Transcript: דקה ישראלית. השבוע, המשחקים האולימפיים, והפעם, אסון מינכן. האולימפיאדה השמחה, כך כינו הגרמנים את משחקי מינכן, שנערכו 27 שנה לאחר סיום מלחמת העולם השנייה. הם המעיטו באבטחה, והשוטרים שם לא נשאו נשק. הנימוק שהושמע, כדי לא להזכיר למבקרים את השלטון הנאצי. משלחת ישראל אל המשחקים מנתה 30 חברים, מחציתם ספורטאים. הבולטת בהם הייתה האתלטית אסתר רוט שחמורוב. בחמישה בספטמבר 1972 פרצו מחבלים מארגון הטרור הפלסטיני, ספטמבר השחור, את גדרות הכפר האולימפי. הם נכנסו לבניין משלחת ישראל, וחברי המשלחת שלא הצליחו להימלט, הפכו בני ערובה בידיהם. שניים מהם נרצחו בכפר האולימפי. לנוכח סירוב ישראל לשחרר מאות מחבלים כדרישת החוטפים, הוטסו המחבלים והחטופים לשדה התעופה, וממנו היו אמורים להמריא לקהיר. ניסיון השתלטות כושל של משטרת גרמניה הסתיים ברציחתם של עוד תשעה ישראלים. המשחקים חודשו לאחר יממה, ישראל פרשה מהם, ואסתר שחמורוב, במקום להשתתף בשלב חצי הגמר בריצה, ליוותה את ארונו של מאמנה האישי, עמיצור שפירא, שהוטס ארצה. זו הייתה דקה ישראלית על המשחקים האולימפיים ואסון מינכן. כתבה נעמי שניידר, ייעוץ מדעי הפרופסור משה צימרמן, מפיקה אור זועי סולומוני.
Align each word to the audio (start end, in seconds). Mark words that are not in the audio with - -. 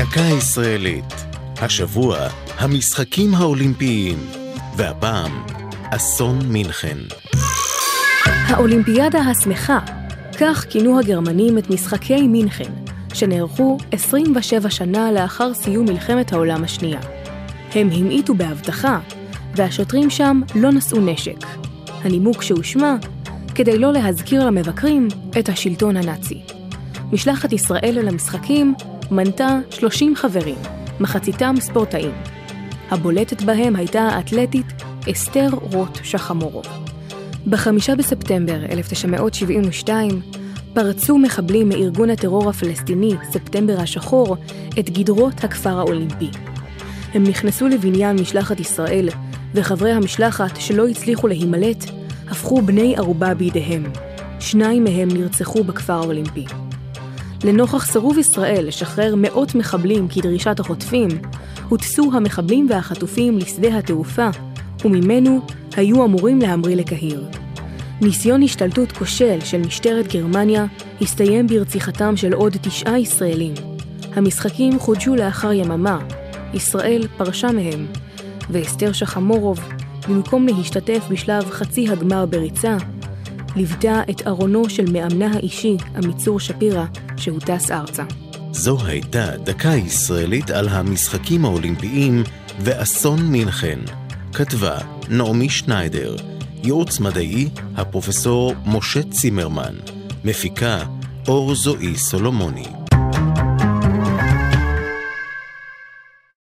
דקה 0.00 0.20
ישראלית. 0.20 1.14
השבוע, 1.56 2.18
המשחקים 2.58 3.34
האולימפיים, 3.34 4.18
והפעם, 4.76 5.44
אסון 5.90 6.38
מינכן. 6.48 6.96
האולימפיאדה 8.24 9.18
השמחה, 9.18 9.78
כך 10.40 10.66
כינו 10.70 10.98
הגרמנים 10.98 11.58
את 11.58 11.70
משחקי 11.70 12.28
מינכן, 12.28 12.72
שנערכו 13.14 13.78
27 13.92 14.70
שנה 14.70 15.12
לאחר 15.12 15.54
סיום 15.54 15.86
מלחמת 15.86 16.32
העולם 16.32 16.64
השנייה. 16.64 17.00
הם 17.74 17.90
המעיטו 17.92 18.34
באבטחה, 18.34 19.00
והשוטרים 19.54 20.10
שם 20.10 20.40
לא 20.54 20.72
נשאו 20.72 21.00
נשק. 21.00 21.46
הנימוק 22.02 22.42
שהושמע, 22.42 22.94
כדי 23.54 23.78
לא 23.78 23.92
להזכיר 23.92 24.46
למבקרים 24.46 25.08
את 25.38 25.48
השלטון 25.48 25.96
הנאצי. 25.96 26.40
משלחת 27.12 27.52
ישראל 27.52 27.98
אל 27.98 28.08
המשחקים 28.08 28.74
מנתה 29.10 29.58
30 29.70 30.16
חברים, 30.16 30.58
מחציתם 31.00 31.54
ספורטאים. 31.60 32.10
הבולטת 32.90 33.42
בהם 33.42 33.76
הייתה 33.76 34.02
האתלטית 34.02 34.66
אסתר 35.10 35.48
רוט 35.52 35.98
שחמורוב. 36.02 36.64
בחמישה 37.46 37.96
בספטמבר 37.96 38.64
1972 38.70 40.20
פרצו 40.72 41.18
מחבלים 41.18 41.68
מארגון 41.68 42.10
הטרור 42.10 42.50
הפלסטיני, 42.50 43.14
ספטמבר 43.30 43.80
השחור, 43.80 44.36
את 44.78 44.90
גדרות 44.90 45.44
הכפר 45.44 45.78
האולימפי. 45.78 46.30
הם 47.14 47.22
נכנסו 47.22 47.68
לבניין 47.68 48.16
משלחת 48.16 48.60
ישראל, 48.60 49.08
וחברי 49.54 49.92
המשלחת 49.92 50.56
שלא 50.56 50.88
הצליחו 50.88 51.28
להימלט, 51.28 51.84
הפכו 52.28 52.62
בני 52.62 52.96
ערובה 52.96 53.34
בידיהם. 53.34 53.84
שניים 54.40 54.84
מהם 54.84 55.08
נרצחו 55.08 55.64
בכפר 55.64 55.92
האולימפי. 55.92 56.44
לנוכח 57.44 57.86
סירוב 57.86 58.18
ישראל 58.18 58.64
לשחרר 58.66 59.14
מאות 59.16 59.54
מחבלים 59.54 60.08
כדרישת 60.08 60.60
החוטפים, 60.60 61.08
הוטסו 61.68 62.10
המחבלים 62.14 62.66
והחטופים 62.70 63.38
לשדה 63.38 63.78
התעופה, 63.78 64.28
וממנו 64.84 65.40
היו 65.76 66.04
אמורים 66.04 66.38
להמריא 66.38 66.76
לקהיר. 66.76 67.28
ניסיון 68.00 68.42
השתלטות 68.42 68.92
כושל 68.92 69.38
של 69.44 69.58
משטרת 69.58 70.14
גרמניה 70.14 70.66
הסתיים 71.00 71.46
ברציחתם 71.46 72.16
של 72.16 72.32
עוד 72.32 72.56
תשעה 72.62 72.98
ישראלים. 72.98 73.54
המשחקים 74.14 74.78
חודשו 74.78 75.16
לאחר 75.16 75.52
יממה, 75.52 75.98
ישראל 76.54 77.06
פרשה 77.16 77.52
מהם, 77.52 77.86
ואסתר 78.50 78.92
שחמורוב, 78.92 79.60
במקום 80.08 80.46
להשתתף 80.46 81.04
בשלב 81.10 81.50
חצי 81.50 81.88
הגמר 81.88 82.26
בריצה, 82.26 82.76
ליוותה 83.56 84.02
את 84.10 84.26
ארונו 84.26 84.70
של 84.70 84.92
מאמנה 84.92 85.28
האישי, 85.34 85.76
עמיצור 85.96 86.40
שפירא, 86.40 86.84
שהוטס 87.16 87.70
ארצה. 87.70 88.04
זו 88.52 88.78
הייתה 88.86 89.36
דקה 89.36 89.68
ישראלית 89.68 90.50
על 90.50 90.68
המשחקים 90.68 91.44
האולימפיים 91.44 92.22
ואסון 92.60 93.22
מינכן. 93.22 93.78
כתבה 94.32 94.78
נעמי 95.08 95.48
שניידר, 95.48 96.16
ייעוץ 96.64 97.00
מדעי 97.00 97.48
הפרופסור 97.76 98.54
משה 98.66 99.02
צימרמן, 99.02 99.74
מפיקה 100.24 100.84
אור 101.28 101.54
זועי 101.54 101.96
סולומוני. 101.96 102.79